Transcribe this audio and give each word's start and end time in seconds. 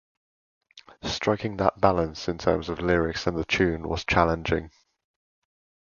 Striking 1.03 1.57
that 1.57 1.79
balance 1.79 2.27
in 2.27 2.39
terms 2.39 2.69
of 2.69 2.79
lyrics 2.79 3.27
and 3.27 3.37
the 3.37 3.45
tune 3.45 3.87
was 3.87 4.03
challenging. 4.03 4.71